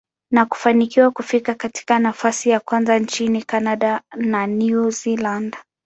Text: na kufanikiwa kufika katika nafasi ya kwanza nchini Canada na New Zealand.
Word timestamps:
na 0.31 0.45
kufanikiwa 0.45 1.11
kufika 1.11 1.55
katika 1.55 1.99
nafasi 1.99 2.49
ya 2.49 2.59
kwanza 2.59 2.99
nchini 2.99 3.43
Canada 3.43 4.01
na 4.15 4.47
New 4.47 4.91
Zealand. 4.91 5.57